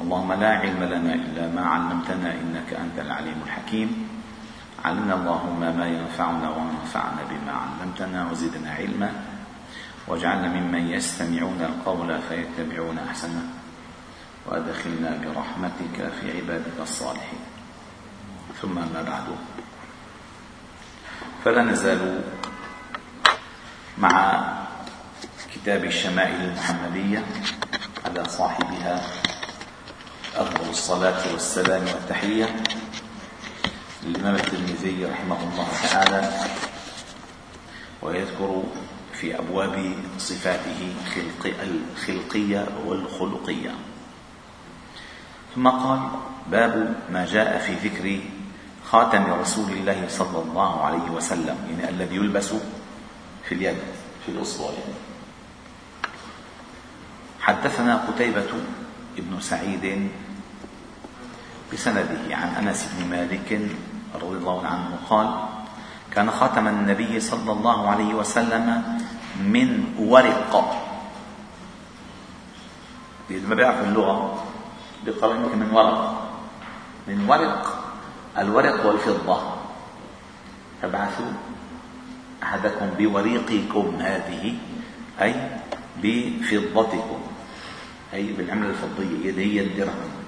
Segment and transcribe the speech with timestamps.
[0.00, 4.08] اللهم لا علم لنا إلا ما علمتنا إنك أنت العليم الحكيم.
[4.84, 9.10] علمنا اللهم ما ينفعنا وانفعنا بما علمتنا وزدنا علما.
[10.08, 13.42] واجعلنا ممن يستمعون القول فيتبعون أحسنه.
[14.46, 17.42] وأدخلنا برحمتك في عبادك الصالحين.
[18.62, 19.26] ثم ما بعد.
[21.44, 22.22] فلا نزال
[23.98, 24.44] مع
[25.54, 27.24] كتاب الشمائل المحمدية
[28.04, 29.00] على صاحبها
[30.36, 32.56] أفضل الصلاة والسلام والتحية
[34.04, 36.32] للإمام الترمذي رحمه الله تعالى
[38.02, 38.62] ويذكر
[39.12, 40.94] في أبواب صفاته
[41.62, 43.74] الخلقية والخلقية.
[45.54, 46.00] ثم قال
[46.50, 48.20] باب ما جاء في ذكر
[48.90, 52.52] خاتم رسول الله صلى الله عليه وسلم يعني الذي يلبس
[53.48, 53.76] في اليد
[54.26, 54.94] في الأصبع يعني
[57.40, 58.50] حدثنا قتيبة
[59.18, 60.10] ابن سعيد
[61.72, 63.60] بسنده عن أنس بن مالك
[64.14, 65.28] رضي الله عنه قال
[66.14, 68.98] كان خاتم النبي صلى الله عليه وسلم
[69.44, 70.52] من ورق.
[73.30, 74.44] اللي ما بيعرف اللغة؟
[75.04, 76.30] بيقرأ يمكن من ورق.
[77.08, 77.62] من ورق
[78.38, 79.38] الورق والفضة.
[80.82, 81.32] فابعثوا
[82.42, 84.54] أحدكم بوريقكم هذه
[85.22, 85.34] أي
[86.02, 87.20] بفضتكم
[88.14, 90.25] أي بالعملة الفضية هي الدرهم.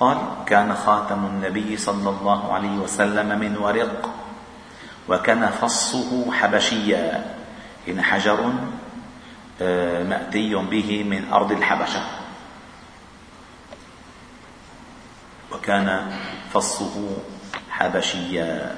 [0.00, 4.10] قال كان خاتم النبي صلى الله عليه وسلم من ورق
[5.08, 7.34] وكان فصه حبشيا
[7.88, 8.52] إن حجر
[9.62, 12.02] آه، مأتي به من أرض الحبشة.
[15.52, 16.12] وكان
[16.52, 17.16] فصه
[17.70, 18.76] حبشيا.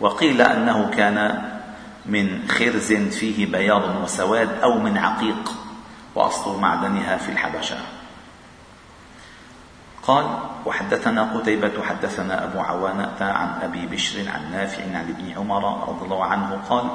[0.00, 1.42] وقيل أنه كان
[2.06, 5.52] من خرز فيه بياض وسواد أو من عقيق
[6.14, 7.76] وأصل معدنها في الحبشة.
[10.06, 16.04] قال وحدثنا قتيبة حدثنا أبو عوانة عن أبي بشر عن نافع عن ابن عمر رضي
[16.04, 16.86] الله عنه قال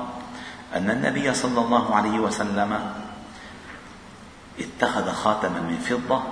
[0.75, 2.93] أن النبي صلى الله عليه وسلم
[4.59, 6.23] اتخذ خاتما من فضة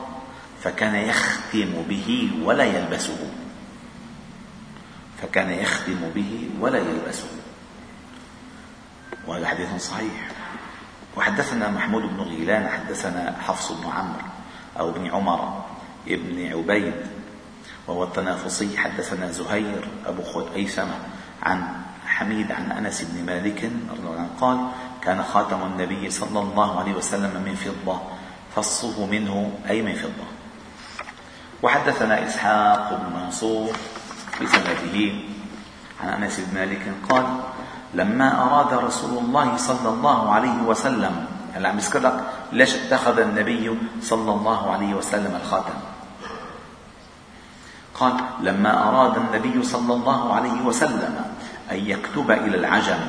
[0.63, 3.29] فكان يختم به ولا يلبسه.
[5.21, 7.27] فكان يختم به ولا يلبسه.
[9.27, 10.29] وهذا حديث صحيح.
[11.17, 14.21] وحدثنا محمود بن غيلان حدثنا حفص بن عمرو
[14.79, 15.56] أو ابن عمر
[16.07, 16.93] ابن عبيد
[17.87, 20.95] وهو التنافسي حدثنا زهير أبو خيثمة
[21.43, 21.67] عن
[22.05, 24.57] حميد عن أنس بن مالك رضي الله عنه قال
[25.01, 27.99] كان خاتم النبي صلى الله عليه وسلم من فضة
[28.55, 30.27] فصه منه أي من فضة.
[31.63, 33.71] وحدثنا إسحاق بن منصور
[34.41, 35.13] بسنده
[36.03, 37.25] عن أنس بن مالك قال
[37.93, 41.25] لما أراد رسول الله صلى الله عليه وسلم
[41.55, 45.73] هلا عم يذكر لك ليش اتخذ النبي صلى الله عليه وسلم الخاتم؟
[47.99, 51.25] قال لما أراد النبي صلى الله عليه وسلم
[51.71, 52.99] أن يكتب إلى العجم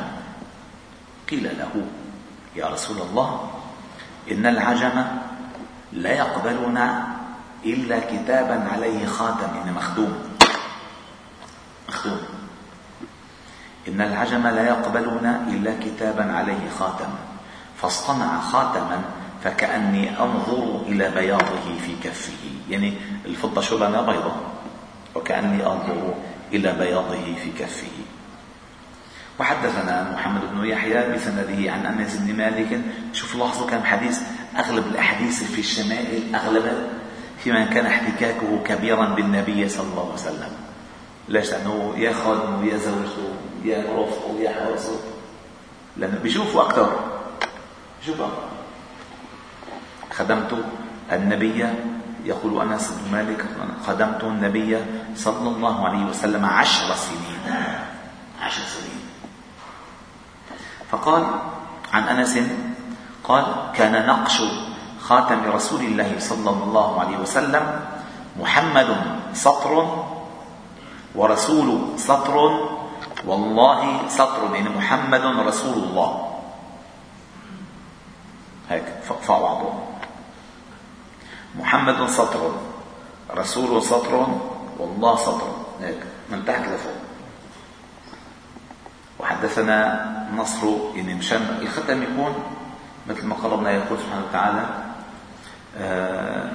[1.31, 1.82] قيل له
[2.56, 3.50] يا رسول الله
[4.31, 5.04] إن العجم
[5.93, 6.78] لا يقبلون
[7.65, 10.15] إلا كتابا عليه خاتم يعني مختوم
[11.88, 12.21] مختوم
[13.88, 17.09] إن العجم لا يقبلون إلا كتابا عليه خاتم.
[17.77, 19.03] فاصطنع خاتما
[19.44, 22.32] فكأني أنظر إلى بياضه في كفه.
[22.71, 22.94] يعني
[23.27, 24.37] الفضة شو لنا؟ بيضاء
[25.18, 26.14] وكأني أنظر
[26.52, 27.88] إلى بياضه في كفه.
[29.40, 32.80] وحدثنا محمد بن يحيى بسنده عن أنس بن مالك.
[33.12, 34.20] شوف لاحظوا كان حديث
[34.56, 36.88] أغلب الأحاديث في الشمائل أغلبها
[37.44, 40.52] في من كان احتكاكه كبيرا بالنبي صلى الله عليه وسلم.
[41.28, 43.28] ليش؟ لأنه يا خادمه يا زوجته
[43.64, 45.00] يا رفقه يا حرسه
[45.96, 47.00] لأنه بيشوفوا أكثر
[48.00, 48.48] بيشوفوا أكثر.
[50.10, 50.64] خدمت
[51.12, 51.66] النبي
[52.24, 53.44] يقول أنس بن مالك
[53.86, 54.84] خدمت النبي
[55.16, 57.54] صلى الله عليه وسلم عشر سنين.
[58.42, 59.02] عشر سنين.
[60.90, 61.22] فقال
[61.92, 62.38] عن أنس
[63.24, 64.42] قال كان نقش
[65.00, 67.80] خاتم رسول الله صلى الله عليه وسلم
[68.41, 68.91] محمد
[69.32, 70.04] سطر
[71.14, 72.36] ورسول سطر.
[73.26, 76.10] والله سطر يعني محمد رسول الله.
[78.71, 79.87] هيك فوق بعضهم
[81.59, 82.53] محمد سطر
[83.37, 84.27] رسول سطر
[84.78, 85.51] والله سطر.
[85.83, 86.93] هيك من تحت لفوق.
[89.19, 90.07] وحدثنا
[90.37, 92.34] نصر يعني مشان الختم يكون
[93.09, 94.66] مثل ما قربنا يقول سبحانه وتعالى
[95.78, 96.51] آه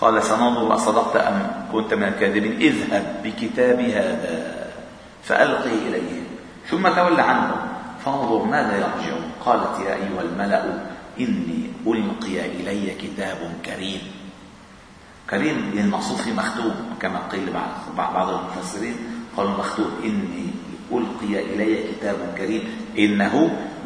[0.00, 2.52] قال سننظر أصدقت أم كنت من الكاذبين.
[2.52, 4.66] اذهب بكتابي هذا
[5.24, 6.26] فألقه إليهم
[6.70, 7.60] ثم تول عنهم
[8.04, 9.32] فانظر ماذا يرجعون.
[9.46, 14.00] قالت يا أيها الملأ إني ألقي إلي كتاب كريم.
[15.30, 17.52] كريم المقصود فيه مختوم كما قيل
[17.96, 18.96] بعض المفسرين
[19.36, 19.90] قالوا مختوم.
[20.04, 20.46] إني
[20.92, 22.62] ألقي إلي كتاب كريم.
[22.98, 23.34] إنه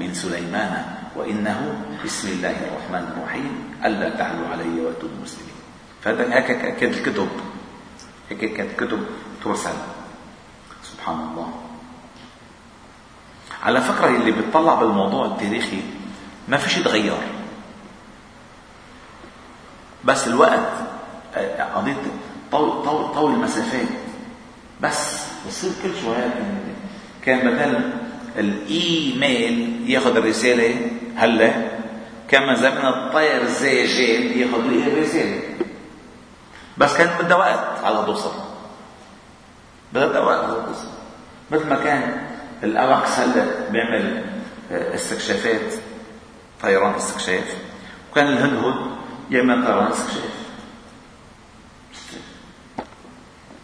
[0.00, 0.84] من سليمان
[1.16, 1.58] وإنه
[2.04, 3.52] بسم الله الرحمن الرحيم.
[3.84, 5.60] ألا تعلوا علي وأتوا مسلمين.
[6.02, 7.28] فهذا كانت الكتب.
[8.30, 9.00] هيك كانت كتب
[9.44, 9.76] ترسل.
[10.82, 11.48] سبحان الله.
[13.62, 15.82] على فكرة اللي بيطلع بالموضوع التاريخي
[16.48, 17.16] ما في شيء تغير.
[20.04, 20.72] بس الوقت
[21.74, 21.96] قضية
[22.52, 23.88] طول, طول, طول المسافات.
[24.80, 26.34] بس بصير كل شوية
[27.24, 27.80] كان مثلا
[28.38, 31.52] الإيميل ياخذ الرسالة هلا.
[32.28, 35.40] كما زمان الطير الزاجل ياخذ لي الرسالة.
[36.78, 38.32] بس كانت بدها وقت على توصل
[39.92, 40.88] بدها وقت على توصل
[41.50, 42.26] مثل ما كان
[42.62, 44.24] الاوكس هلا بيعمل
[44.72, 45.72] آه، استكشافات.
[46.62, 47.56] طيران استكشاف
[48.12, 48.74] وكان الهدهد
[49.30, 50.34] يعمل طيران استكشاف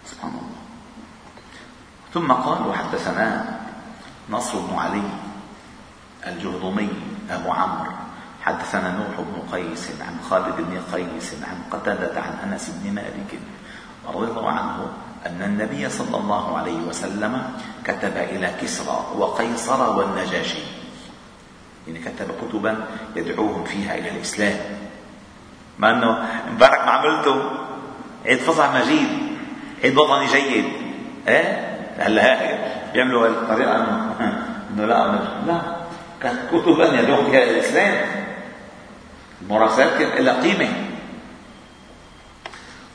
[0.06, 0.60] سبحان الله.
[2.14, 3.58] ثم قال وحدثنا
[4.30, 5.02] نصر بن علي
[6.26, 6.88] الجهضمي
[7.30, 7.92] أبو عمرو.
[8.42, 13.38] حدثنا نوح بن قيس عن خالد بن قيس عن قتادة عن أنس بن مالك
[14.06, 14.92] رضي الله عنه
[15.26, 17.52] أن النبي صلى الله عليه وسلم
[17.84, 20.81] كتب إلى كسرى وقيصر والنجاشي.
[21.86, 22.86] يعني كتب كتبا
[23.16, 24.56] يدعوهم فيها إلى الإسلام.
[25.78, 27.42] مع أنه مبارك ما عملته
[28.26, 29.08] عيد فصح مجيد
[29.84, 30.64] عيد وطني جيد.
[31.28, 32.58] إيه؟ هلا
[32.92, 33.76] بيعملوا الطريقة
[34.70, 35.60] إنه لا لا
[36.22, 38.04] كانت كتبا يدعوهم فيها إلى الإسلام.
[39.42, 40.68] المراسلات لها قيمة.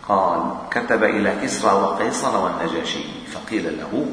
[0.07, 0.41] قال
[0.71, 4.05] كتب إلى كسرى وقيصر والنجاشي فقيل له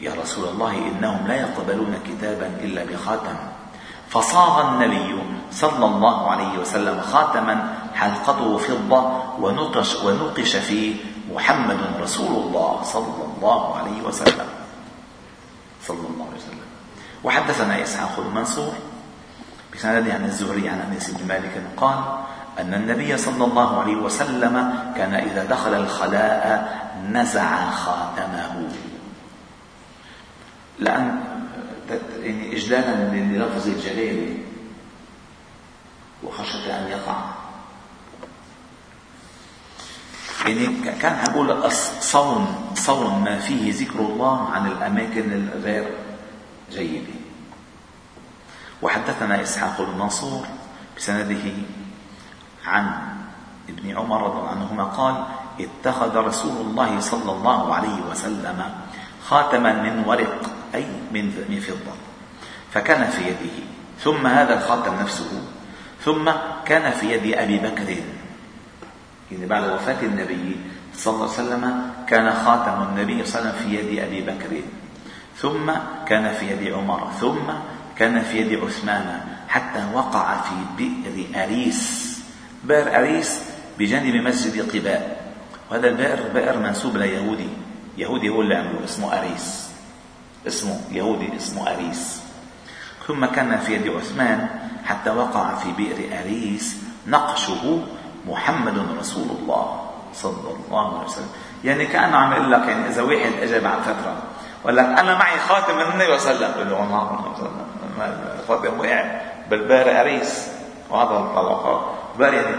[0.00, 3.36] يا رسول الله إنهم لا يقبلون كتابا إلا بخاتم.
[4.10, 5.22] فصاغ النبي
[5.52, 10.96] صلى الله عليه وسلم خاتما حلقته فضة ونقش, ونقش فيه
[11.34, 14.48] محمد رسول الله صلى الله عليه وسلم.
[15.82, 16.66] صلى الله عليه وسلم.
[17.24, 18.72] وحدثنا إسحاق بن منصور
[19.74, 21.98] بسند عن الزهري عن أنس بن مالك قال
[22.58, 24.54] أن النبي صلى الله عليه وسلم
[24.96, 26.42] كان إذا دخل الخلاء
[27.12, 28.68] نزع خاتمه.
[30.78, 31.35] لأن
[32.52, 34.38] إجلالا للفظ الجلالة
[36.24, 37.16] وخشية أن يقع.
[40.46, 40.66] يعني
[41.00, 45.90] كان حقول صون صون ما فيه ذكر الله عن الأماكن الغير
[46.72, 47.14] جيدة.
[48.82, 50.46] وحدثنا إسحاق بن منصور
[50.96, 51.52] بسنده
[52.64, 52.90] عن
[53.68, 55.24] ابن عمر رضي الله عنهما قال
[55.60, 58.74] اتخذ رسول الله صلى الله عليه وسلم
[59.26, 60.55] خاتما من ورق.
[60.74, 61.94] أي من من فضة.
[62.72, 63.56] فكان في يده.
[64.00, 65.42] ثم هذا الخاتم نفسه.
[66.04, 66.30] ثم
[66.66, 67.96] كان في يد أبي بكر.
[69.32, 70.56] يعني بعد وفاة النبي
[70.94, 74.52] صلى الله عليه وسلم كان خاتم النبي صلى الله عليه وسلم في يد أبي بكر.
[75.36, 75.72] ثم
[76.06, 77.10] كان في يد عمر.
[77.20, 77.52] ثم
[77.96, 79.20] كان في يد عثمان.
[79.48, 82.12] حتى وقع في بئر أريس.
[82.64, 83.40] بئر أريس
[83.78, 85.32] بجانب مسجد قباء.
[85.70, 87.48] وهذا البئر بئر منسوب ليهودي
[87.98, 88.28] يهودي.
[88.28, 89.65] هو اللي عمله اسمه أريس.
[90.46, 92.22] اسمه يهودي اسمه أريس.
[93.06, 94.48] ثم كان في يد عثمان
[94.84, 96.76] حتى وقع في بئر أريس
[97.06, 97.82] نقشه
[98.26, 101.30] محمد رسول الله صلى الله عليه وسلم.
[101.64, 104.22] يعني كأنه عم يقول لك يعني إذا واحد أجى بعد فترة
[104.64, 106.68] وقال لك أنا معي خاتم من النبي صلى الله عليه وسلم.
[106.68, 110.48] بقول له خاتم وقع بالبئر أريس.
[110.90, 112.56] وهذا طلقه بقى يعني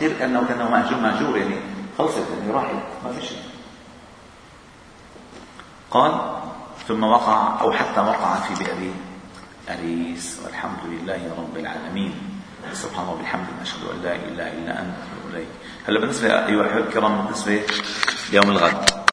[0.00, 1.56] قيل كانه كأنه مهجور مهجور يعني.
[1.98, 2.74] خلصت يعني راحت
[3.04, 3.38] ما في شيء.
[5.90, 6.20] قال
[6.88, 8.92] ثم وقع أو حتى وقع في بئر
[9.68, 10.40] أريس.
[10.44, 12.14] والحمد لله رب العالمين.
[12.72, 14.96] سبحان الله وبحمده أشهد أن لا إله إلا أنت.
[15.30, 15.48] اليك
[15.88, 17.62] هلا بالنسبة أيها الأحبة الكرام بالنسبة
[18.32, 18.93] يوم الغد.